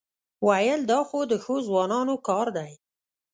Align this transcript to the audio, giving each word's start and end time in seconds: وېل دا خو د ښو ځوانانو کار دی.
وېل 0.47 0.81
دا 0.91 0.99
خو 1.07 1.19
د 1.31 1.33
ښو 1.43 1.55
ځوانانو 1.67 2.15
کار 2.27 2.47
دی. 2.57 2.71